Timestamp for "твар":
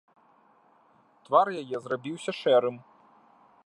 1.29-1.47